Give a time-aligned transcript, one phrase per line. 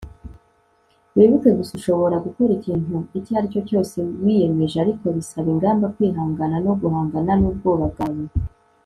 [1.17, 6.73] wibuke gusa, ushobora gukora ikintu icyo ari cyo cyose wiyemeje, ariko bisaba ingamba, kwihangana, no
[6.81, 8.25] guhangana n'ubwoba bwawe